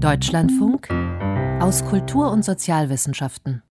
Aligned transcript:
Deutschlandfunk 0.00 0.90
aus 1.60 1.84
Kultur- 1.86 2.30
und 2.30 2.44
Sozialwissenschaften. 2.44 3.62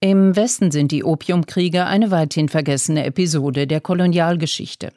Im 0.00 0.34
Westen 0.34 0.70
sind 0.70 0.92
die 0.92 1.04
Opiumkriege 1.04 1.84
eine 1.84 2.10
weithin 2.10 2.48
vergessene 2.48 3.04
Episode 3.04 3.66
der 3.66 3.82
Kolonialgeschichte. 3.82 4.92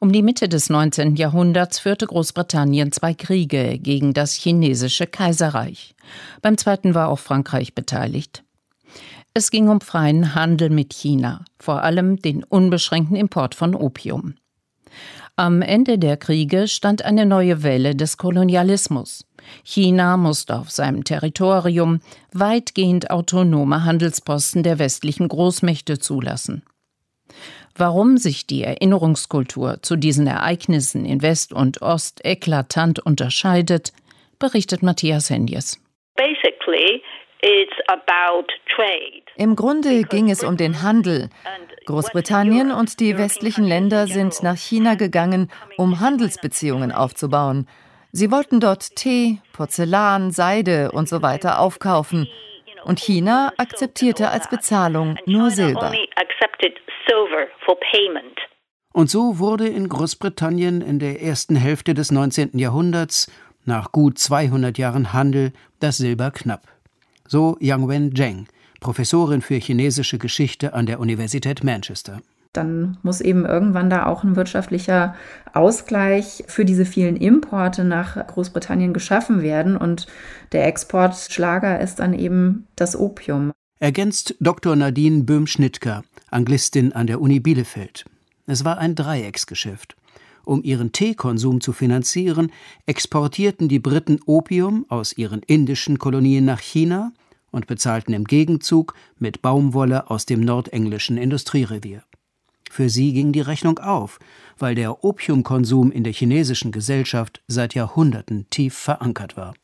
Um 0.00 0.12
die 0.12 0.22
Mitte 0.22 0.48
des 0.48 0.70
19. 0.70 1.14
Jahrhunderts 1.14 1.78
führte 1.78 2.06
Großbritannien 2.06 2.90
zwei 2.90 3.14
Kriege 3.14 3.78
gegen 3.78 4.12
das 4.12 4.32
chinesische 4.32 5.06
Kaiserreich. 5.06 5.94
Beim 6.42 6.58
zweiten 6.58 6.94
war 6.94 7.08
auch 7.08 7.20
Frankreich 7.20 7.74
beteiligt. 7.76 8.42
Es 9.34 9.52
ging 9.52 9.68
um 9.68 9.80
freien 9.80 10.34
Handel 10.34 10.70
mit 10.70 10.92
China, 10.94 11.44
vor 11.60 11.84
allem 11.84 12.16
den 12.16 12.42
unbeschränkten 12.42 13.16
Import 13.16 13.54
von 13.54 13.76
Opium. 13.76 14.34
Am 15.36 15.62
Ende 15.62 16.00
der 16.00 16.16
Kriege 16.16 16.66
stand 16.66 17.04
eine 17.04 17.24
neue 17.24 17.62
Welle 17.62 17.94
des 17.94 18.16
Kolonialismus. 18.16 19.24
China 19.64 20.16
musste 20.16 20.56
auf 20.56 20.70
seinem 20.70 21.04
Territorium 21.04 22.00
weitgehend 22.32 23.10
autonome 23.10 23.84
Handelsposten 23.84 24.62
der 24.62 24.78
westlichen 24.78 25.28
Großmächte 25.28 25.98
zulassen. 25.98 26.62
Warum 27.76 28.16
sich 28.16 28.46
die 28.46 28.64
Erinnerungskultur 28.64 29.82
zu 29.82 29.96
diesen 29.96 30.26
Ereignissen 30.26 31.04
in 31.04 31.22
West 31.22 31.52
und 31.52 31.80
Ost 31.80 32.24
eklatant 32.24 32.98
unterscheidet, 32.98 33.92
berichtet 34.38 34.82
Matthias 34.82 35.30
Henjes. 35.30 35.80
Im 39.36 39.54
Grunde 39.54 40.02
ging 40.02 40.30
es 40.30 40.42
um 40.42 40.56
den 40.56 40.82
Handel. 40.82 41.30
Großbritannien 41.86 42.72
und 42.72 42.98
die 42.98 43.16
westlichen 43.16 43.64
Länder 43.64 44.08
sind 44.08 44.42
nach 44.42 44.56
China 44.56 44.96
gegangen, 44.96 45.50
um 45.76 46.00
Handelsbeziehungen 46.00 46.90
aufzubauen. 46.90 47.68
Sie 48.12 48.30
wollten 48.30 48.60
dort 48.60 48.96
Tee, 48.96 49.40
Porzellan, 49.52 50.30
Seide 50.30 50.92
und 50.92 51.08
so 51.08 51.22
weiter 51.22 51.60
aufkaufen. 51.60 52.28
Und 52.84 53.00
China 53.00 53.52
akzeptierte 53.58 54.30
als 54.30 54.48
Bezahlung 54.48 55.16
nur 55.26 55.50
Silber. 55.50 55.92
Und 58.92 59.10
so 59.10 59.38
wurde 59.38 59.68
in 59.68 59.88
Großbritannien 59.88 60.80
in 60.80 60.98
der 60.98 61.22
ersten 61.22 61.56
Hälfte 61.56 61.94
des 61.94 62.10
19. 62.10 62.58
Jahrhunderts, 62.58 63.30
nach 63.64 63.92
gut 63.92 64.18
200 64.18 64.78
Jahren 64.78 65.12
Handel, 65.12 65.52
das 65.78 65.98
Silber 65.98 66.30
knapp. 66.30 66.66
So 67.26 67.56
Yang 67.60 67.88
Wen 67.88 68.16
Zheng, 68.16 68.48
Professorin 68.80 69.42
für 69.42 69.56
chinesische 69.56 70.18
Geschichte 70.18 70.72
an 70.72 70.86
der 70.86 71.00
Universität 71.00 71.62
Manchester. 71.62 72.22
Dann 72.52 72.98
muss 73.02 73.20
eben 73.20 73.44
irgendwann 73.44 73.90
da 73.90 74.06
auch 74.06 74.24
ein 74.24 74.36
wirtschaftlicher 74.36 75.14
Ausgleich 75.52 76.44
für 76.46 76.64
diese 76.64 76.84
vielen 76.84 77.16
Importe 77.16 77.84
nach 77.84 78.26
Großbritannien 78.26 78.92
geschaffen 78.92 79.42
werden. 79.42 79.76
Und 79.76 80.06
der 80.52 80.66
Exportschlager 80.66 81.80
ist 81.80 81.98
dann 81.98 82.14
eben 82.14 82.66
das 82.76 82.98
Opium. 82.98 83.52
Ergänzt 83.80 84.34
Dr. 84.40 84.74
Nadine 84.74 85.22
Böhm-Schnittker, 85.22 86.02
Anglistin 86.30 86.92
an 86.92 87.06
der 87.06 87.20
Uni 87.20 87.38
Bielefeld. 87.38 88.04
Es 88.46 88.64
war 88.64 88.78
ein 88.78 88.94
Dreiecksgeschäft. 88.94 89.94
Um 90.44 90.64
ihren 90.64 90.92
Teekonsum 90.92 91.60
zu 91.60 91.74
finanzieren, 91.74 92.50
exportierten 92.86 93.68
die 93.68 93.78
Briten 93.78 94.18
Opium 94.24 94.86
aus 94.88 95.12
ihren 95.12 95.42
indischen 95.42 95.98
Kolonien 95.98 96.46
nach 96.46 96.60
China 96.60 97.12
und 97.50 97.66
bezahlten 97.66 98.14
im 98.14 98.24
Gegenzug 98.24 98.94
mit 99.18 99.42
Baumwolle 99.42 100.10
aus 100.10 100.24
dem 100.24 100.40
nordenglischen 100.40 101.18
Industrierevier. 101.18 102.02
Für 102.70 102.88
sie 102.88 103.12
ging 103.12 103.32
die 103.32 103.40
Rechnung 103.40 103.78
auf, 103.78 104.18
weil 104.58 104.74
der 104.74 105.04
Opiumkonsum 105.04 105.92
in 105.92 106.04
der 106.04 106.12
chinesischen 106.12 106.72
Gesellschaft 106.72 107.40
seit 107.46 107.74
Jahrhunderten 107.74 108.48
tief 108.50 108.76
verankert 108.76 109.36
war. 109.36 109.54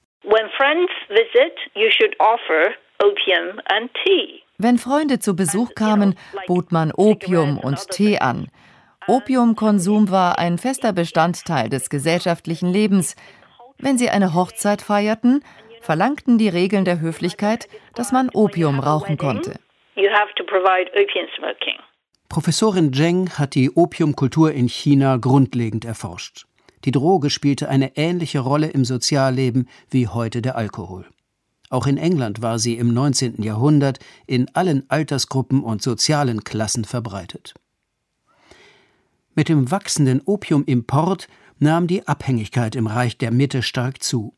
Wenn 4.58 4.78
Freunde 4.78 5.18
zu 5.18 5.36
Besuch 5.36 5.74
kamen, 5.74 6.16
bot 6.46 6.72
man 6.72 6.92
Opium 6.92 7.58
und 7.58 7.90
Tee 7.90 8.18
an. 8.18 8.48
Opiumkonsum 9.06 10.10
war 10.10 10.38
ein 10.38 10.58
fester 10.58 10.92
Bestandteil 10.92 11.68
des 11.68 11.90
gesellschaftlichen 11.90 12.72
Lebens. 12.72 13.16
Wenn 13.78 13.98
sie 13.98 14.08
eine 14.08 14.32
Hochzeit 14.32 14.80
feierten, 14.80 15.44
verlangten 15.82 16.38
die 16.38 16.48
Regeln 16.48 16.84
der 16.84 17.00
Höflichkeit, 17.00 17.68
dass 17.94 18.12
man 18.12 18.30
Opium 18.32 18.80
rauchen 18.80 19.18
konnte. 19.18 19.56
Professorin 22.34 22.92
Zheng 22.92 23.30
hat 23.30 23.54
die 23.54 23.70
Opiumkultur 23.70 24.50
in 24.50 24.68
China 24.68 25.18
grundlegend 25.18 25.84
erforscht. 25.84 26.46
Die 26.84 26.90
Droge 26.90 27.30
spielte 27.30 27.68
eine 27.68 27.96
ähnliche 27.96 28.40
Rolle 28.40 28.66
im 28.66 28.84
Sozialleben 28.84 29.68
wie 29.88 30.08
heute 30.08 30.42
der 30.42 30.56
Alkohol. 30.56 31.06
Auch 31.70 31.86
in 31.86 31.96
England 31.96 32.42
war 32.42 32.58
sie 32.58 32.76
im 32.76 32.92
19. 32.92 33.40
Jahrhundert 33.40 34.00
in 34.26 34.52
allen 34.52 34.82
Altersgruppen 34.90 35.62
und 35.62 35.80
sozialen 35.80 36.42
Klassen 36.42 36.84
verbreitet. 36.84 37.54
Mit 39.36 39.48
dem 39.48 39.70
wachsenden 39.70 40.20
Opiumimport 40.24 41.28
nahm 41.60 41.86
die 41.86 42.08
Abhängigkeit 42.08 42.74
im 42.74 42.88
Reich 42.88 43.16
der 43.16 43.30
Mitte 43.30 43.62
stark 43.62 44.02
zu. 44.02 44.34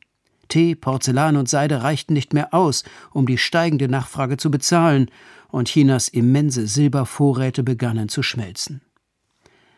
Tee, 0.48 0.74
Porzellan 0.74 1.38
und 1.38 1.48
Seide 1.48 1.82
reichten 1.82 2.12
nicht 2.12 2.34
mehr 2.34 2.52
aus, 2.52 2.84
um 3.14 3.26
die 3.26 3.38
steigende 3.38 3.88
Nachfrage 3.88 4.36
zu 4.36 4.50
bezahlen, 4.50 5.10
und 5.56 5.68
Chinas 5.68 6.08
immense 6.08 6.66
Silbervorräte 6.66 7.62
begannen 7.62 8.10
zu 8.10 8.22
schmelzen. 8.22 8.82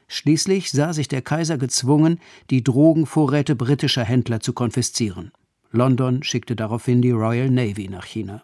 Schließlich 0.08 0.72
sah 0.72 0.92
sich 0.92 1.06
der 1.06 1.22
Kaiser 1.22 1.56
gezwungen, 1.56 2.18
die 2.50 2.64
Drogenvorräte 2.64 3.54
britischer 3.54 4.02
Händler 4.02 4.40
zu 4.40 4.52
konfiszieren. 4.54 5.30
London 5.70 6.24
schickte 6.24 6.56
daraufhin 6.56 7.00
die 7.00 7.12
Royal 7.12 7.48
Navy 7.48 7.88
nach 7.88 8.06
China. 8.06 8.42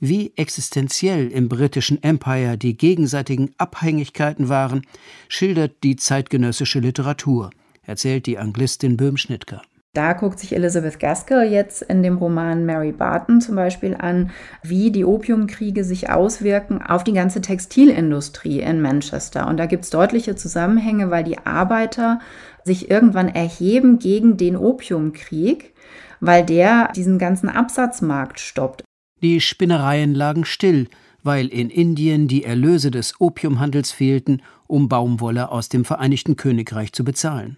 Wie 0.00 0.32
existenziell 0.36 1.28
im 1.28 1.50
britischen 1.50 2.02
Empire 2.02 2.56
die 2.56 2.78
gegenseitigen 2.78 3.50
Abhängigkeiten 3.58 4.48
waren, 4.48 4.86
schildert 5.28 5.82
die 5.82 5.96
zeitgenössische 5.96 6.80
Literatur, 6.80 7.50
erzählt 7.82 8.24
die 8.24 8.38
Anglistin 8.38 8.96
Böhm-Schnittker. 8.96 9.60
Da 9.96 10.12
guckt 10.12 10.38
sich 10.38 10.54
Elizabeth 10.54 11.00
Gaskell 11.00 11.50
jetzt 11.50 11.80
in 11.80 12.02
dem 12.02 12.18
Roman 12.18 12.66
Mary 12.66 12.92
Barton 12.92 13.40
zum 13.40 13.56
Beispiel 13.56 13.94
an, 13.94 14.30
wie 14.62 14.90
die 14.90 15.06
Opiumkriege 15.06 15.84
sich 15.84 16.10
auswirken 16.10 16.82
auf 16.82 17.02
die 17.02 17.14
ganze 17.14 17.40
Textilindustrie 17.40 18.60
in 18.60 18.82
Manchester. 18.82 19.48
Und 19.48 19.56
da 19.56 19.64
gibt 19.64 19.84
es 19.84 19.90
deutliche 19.90 20.36
Zusammenhänge, 20.36 21.10
weil 21.10 21.24
die 21.24 21.38
Arbeiter 21.46 22.20
sich 22.62 22.90
irgendwann 22.90 23.28
erheben 23.28 23.98
gegen 23.98 24.36
den 24.36 24.54
Opiumkrieg, 24.54 25.72
weil 26.20 26.44
der 26.44 26.92
diesen 26.94 27.18
ganzen 27.18 27.48
Absatzmarkt 27.48 28.38
stoppt. 28.38 28.84
Die 29.22 29.40
Spinnereien 29.40 30.14
lagen 30.14 30.44
still, 30.44 30.88
weil 31.22 31.46
in 31.46 31.70
Indien 31.70 32.28
die 32.28 32.44
Erlöse 32.44 32.90
des 32.90 33.18
Opiumhandels 33.18 33.92
fehlten, 33.92 34.42
um 34.66 34.90
Baumwolle 34.90 35.50
aus 35.50 35.70
dem 35.70 35.86
Vereinigten 35.86 36.36
Königreich 36.36 36.92
zu 36.92 37.02
bezahlen 37.02 37.56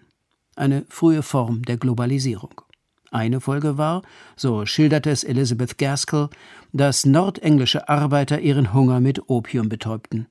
eine 0.58 0.84
frühe 0.88 1.22
Form 1.22 1.62
der 1.62 1.76
Globalisierung. 1.76 2.60
Eine 3.10 3.40
Folge 3.40 3.78
war, 3.78 4.02
so 4.36 4.66
schilderte 4.66 5.10
es 5.10 5.24
Elizabeth 5.24 5.78
Gaskell, 5.78 6.28
dass 6.72 7.06
nordenglische 7.06 7.88
Arbeiter 7.88 8.40
ihren 8.40 8.74
Hunger 8.74 9.00
mit 9.00 9.28
Opium 9.28 9.68
betäubten 9.68 10.28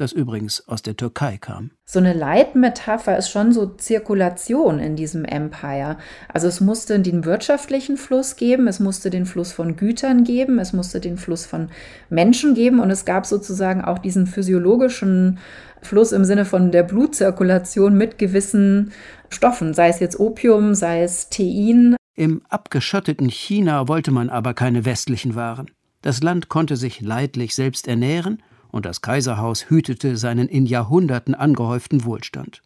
das 0.00 0.12
übrigens 0.12 0.66
aus 0.68 0.82
der 0.82 0.96
Türkei 0.96 1.36
kam. 1.38 1.70
So 1.84 1.98
eine 1.98 2.12
Leitmetapher 2.12 3.16
ist 3.16 3.30
schon 3.30 3.52
so 3.52 3.66
Zirkulation 3.66 4.78
in 4.78 4.96
diesem 4.96 5.24
Empire. 5.24 5.98
Also 6.28 6.48
es 6.48 6.60
musste 6.60 6.98
den 7.00 7.24
wirtschaftlichen 7.24 7.96
Fluss 7.96 8.36
geben, 8.36 8.68
es 8.68 8.80
musste 8.80 9.10
den 9.10 9.26
Fluss 9.26 9.52
von 9.52 9.76
Gütern 9.76 10.24
geben, 10.24 10.58
es 10.58 10.72
musste 10.72 11.00
den 11.00 11.16
Fluss 11.16 11.46
von 11.46 11.68
Menschen 12.08 12.54
geben 12.54 12.80
und 12.80 12.90
es 12.90 13.04
gab 13.04 13.26
sozusagen 13.26 13.82
auch 13.82 13.98
diesen 13.98 14.26
physiologischen 14.26 15.38
Fluss 15.82 16.12
im 16.12 16.24
Sinne 16.24 16.44
von 16.44 16.72
der 16.72 16.82
Blutzirkulation 16.82 17.96
mit 17.96 18.18
gewissen 18.18 18.92
Stoffen, 19.28 19.74
sei 19.74 19.88
es 19.88 20.00
jetzt 20.00 20.18
Opium, 20.18 20.74
sei 20.74 21.02
es 21.02 21.30
Tein. 21.30 21.96
Im 22.14 22.42
abgeschotteten 22.48 23.28
China 23.28 23.88
wollte 23.88 24.10
man 24.10 24.28
aber 24.28 24.54
keine 24.54 24.84
westlichen 24.84 25.34
Waren. 25.34 25.70
Das 26.02 26.22
Land 26.22 26.48
konnte 26.48 26.76
sich 26.76 27.00
leidlich 27.00 27.54
selbst 27.54 27.86
ernähren 27.86 28.42
und 28.72 28.86
das 28.86 29.02
Kaiserhaus 29.02 29.68
hütete 29.68 30.16
seinen 30.16 30.48
in 30.48 30.66
Jahrhunderten 30.66 31.34
angehäuften 31.34 32.04
Wohlstand. 32.04 32.62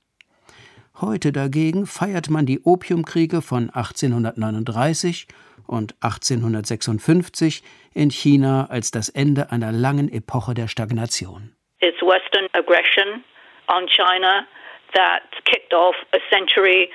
Heute 1.00 1.32
dagegen 1.32 1.86
feiert 1.86 2.30
man 2.30 2.46
die 2.46 2.60
Opiumkriege 2.60 3.42
von 3.42 3.68
1839 3.70 5.26
und 5.66 5.94
1856 6.00 7.62
in 7.94 8.10
China 8.10 8.66
als 8.70 8.90
das 8.90 9.08
Ende 9.08 9.50
einer 9.50 9.72
langen 9.72 10.08
Epoche 10.08 10.54
der 10.54 10.68
Stagnation. 10.68 11.54
It's 11.80 12.00
Western 12.00 12.48
aggression 12.52 13.24
on 13.68 13.86
China 13.88 14.46
that 14.94 15.22
kicked 15.44 15.74
off 15.74 15.96
a 16.12 16.18
century 16.30 16.88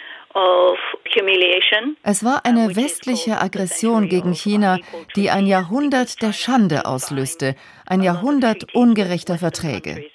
es 2.04 2.24
war 2.24 2.46
eine 2.46 2.76
westliche 2.76 3.42
Aggression 3.42 4.10
gegen 4.10 4.34
China, 4.34 4.78
die 5.16 5.30
ein 5.30 5.48
Jahrhundert 5.48 6.22
der 6.22 6.34
Schande 6.34 6.86
auslöste, 6.86 7.56
ein 7.86 8.02
Jahrhundert 8.02 8.74
ungerechter 8.76 9.38
Verträge. 9.38 10.06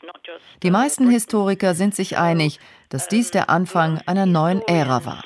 Die 0.63 0.71
meisten 0.71 1.11
Historiker 1.11 1.75
sind 1.75 1.95
sich 1.95 2.17
einig, 2.17 2.59
dass 2.91 3.09
dies 3.09 3.31
der 3.31 3.51
Anfang 3.51 4.01
einer 4.07 4.27
neuen 4.27 4.63
Ära 4.63 5.05
war. 5.05 5.25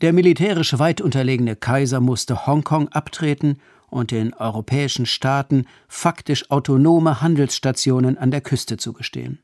Der 0.00 0.12
militärisch 0.12 0.78
weit 0.78 1.00
unterlegene 1.00 1.56
Kaiser 1.56 2.00
musste 2.00 2.46
Hongkong 2.46 2.88
abtreten 2.88 3.60
und 3.90 4.10
den 4.10 4.34
europäischen 4.34 5.06
Staaten 5.06 5.66
faktisch 5.88 6.50
autonome 6.50 7.20
Handelsstationen 7.22 8.18
an 8.18 8.30
der 8.30 8.40
Küste 8.40 8.76
zugestehen. 8.76 9.42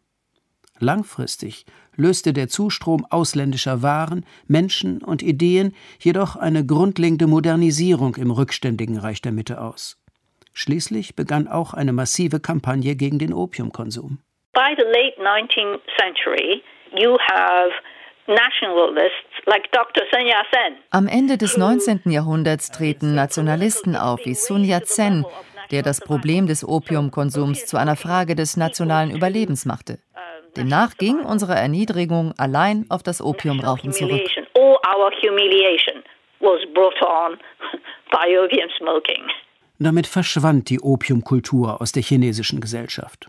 Langfristig 0.84 1.64
löste 1.96 2.34
der 2.34 2.48
Zustrom 2.48 3.06
ausländischer 3.08 3.82
Waren, 3.82 4.26
Menschen 4.46 5.02
und 5.02 5.22
Ideen 5.22 5.74
jedoch 5.98 6.36
eine 6.36 6.66
grundlegende 6.66 7.26
Modernisierung 7.26 8.16
im 8.16 8.30
rückständigen 8.30 8.98
Reich 8.98 9.22
der 9.22 9.32
Mitte 9.32 9.62
aus. 9.62 9.96
Schließlich 10.52 11.16
begann 11.16 11.48
auch 11.48 11.72
eine 11.72 11.94
massive 11.94 12.38
Kampagne 12.38 12.96
gegen 12.96 13.18
den 13.18 13.32
Opiumkonsum. 13.32 14.18
By 14.52 14.74
the 14.76 14.84
late 14.84 15.16
19th 15.18 15.80
century, 15.98 16.62
you 16.94 17.16
have 17.30 17.72
am 20.90 21.08
Ende 21.08 21.36
des 21.36 21.56
19. 21.58 22.00
Jahrhunderts 22.06 22.70
treten 22.70 23.14
Nationalisten 23.14 23.96
auf 23.96 24.24
wie 24.24 24.34
Sun 24.34 24.64
Yat-sen, 24.64 25.26
der 25.70 25.82
das 25.82 26.00
Problem 26.00 26.46
des 26.46 26.66
Opiumkonsums 26.66 27.66
zu 27.66 27.76
einer 27.76 27.96
Frage 27.96 28.34
des 28.34 28.56
nationalen 28.56 29.10
Überlebens 29.10 29.66
machte. 29.66 29.98
Demnach 30.56 30.96
ging 30.96 31.18
unsere 31.20 31.54
Erniedrigung 31.54 32.32
allein 32.38 32.86
auf 32.88 33.02
das 33.02 33.20
Opiumrauchen 33.20 33.92
zurück. 33.92 34.22
Damit 39.78 40.06
verschwand 40.06 40.70
die 40.70 40.80
Opiumkultur 40.80 41.80
aus 41.80 41.92
der 41.92 42.02
chinesischen 42.02 42.60
Gesellschaft. 42.60 43.28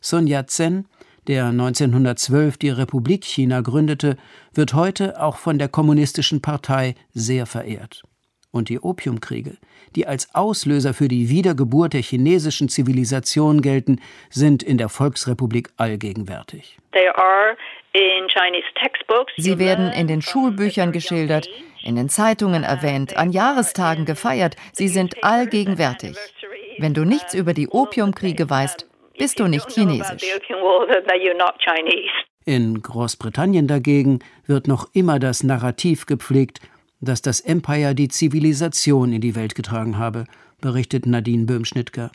Sun 0.00 0.26
Yat-sen, 0.26 0.86
der 1.26 1.46
1912 1.46 2.58
die 2.58 2.70
Republik 2.70 3.24
China 3.24 3.60
gründete, 3.60 4.16
wird 4.52 4.74
heute 4.74 5.20
auch 5.20 5.36
von 5.36 5.58
der 5.58 5.68
Kommunistischen 5.68 6.42
Partei 6.42 6.94
sehr 7.12 7.46
verehrt. 7.46 8.02
Und 8.56 8.70
die 8.70 8.80
Opiumkriege, 8.80 9.58
die 9.96 10.06
als 10.06 10.34
Auslöser 10.34 10.94
für 10.94 11.08
die 11.08 11.28
Wiedergeburt 11.28 11.92
der 11.92 12.00
chinesischen 12.00 12.70
Zivilisation 12.70 13.60
gelten, 13.60 14.00
sind 14.30 14.62
in 14.62 14.78
der 14.78 14.88
Volksrepublik 14.88 15.68
allgegenwärtig. 15.76 16.78
Sie 19.36 19.58
werden 19.58 19.92
in 19.92 20.06
den 20.06 20.22
Schulbüchern 20.22 20.92
geschildert, 20.92 21.50
in 21.84 21.96
den 21.96 22.08
Zeitungen 22.08 22.62
erwähnt, 22.62 23.18
an 23.18 23.30
Jahrestagen 23.30 24.06
gefeiert, 24.06 24.56
sie 24.72 24.88
sind 24.88 25.22
allgegenwärtig. 25.22 26.16
Wenn 26.78 26.94
du 26.94 27.04
nichts 27.04 27.34
über 27.34 27.52
die 27.52 27.68
Opiumkriege 27.68 28.48
weißt, 28.48 28.88
bist 29.18 29.38
du 29.38 29.48
nicht 29.48 29.70
chinesisch. 29.70 30.22
In 32.46 32.80
Großbritannien 32.80 33.66
dagegen 33.66 34.20
wird 34.46 34.66
noch 34.66 34.88
immer 34.94 35.18
das 35.18 35.42
Narrativ 35.42 36.06
gepflegt, 36.06 36.60
dass 37.06 37.22
das 37.22 37.40
Empire 37.40 37.94
die 37.94 38.08
Zivilisation 38.08 39.12
in 39.12 39.22
die 39.22 39.34
Welt 39.34 39.54
getragen 39.54 39.96
habe, 39.96 40.24
berichtet 40.60 41.06
Nadine 41.06 41.46
Böhm-Schnittger. 41.46 42.10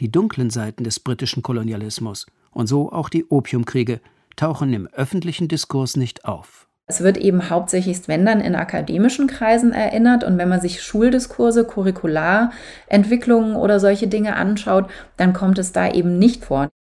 Die 0.00 0.10
dunklen 0.10 0.50
Seiten 0.50 0.84
des 0.84 1.00
britischen 1.00 1.42
Kolonialismus 1.42 2.26
und 2.52 2.66
so 2.68 2.92
auch 2.92 3.08
die 3.08 3.24
Opiumkriege 3.24 4.00
tauchen 4.36 4.72
im 4.72 4.86
öffentlichen 4.86 5.48
Diskurs 5.48 5.96
nicht 5.96 6.24
auf. 6.24 6.68
Es 6.86 7.00
wird 7.00 7.16
eben 7.16 7.48
hauptsächlich, 7.48 8.08
wenn 8.08 8.26
dann, 8.26 8.40
in 8.40 8.54
akademischen 8.54 9.26
Kreisen 9.26 9.72
erinnert. 9.72 10.24
Und 10.24 10.36
wenn 10.36 10.48
man 10.48 10.60
sich 10.60 10.82
Schuldiskurse, 10.82 11.64
Curricularentwicklungen 11.64 13.56
oder 13.56 13.80
solche 13.80 14.08
Dinge 14.08 14.36
anschaut, 14.36 14.90
dann 15.16 15.32
kommt 15.32 15.58
es 15.58 15.72
da 15.72 15.90
eben 15.90 16.18
nicht 16.18 16.44
vor. 16.44 16.68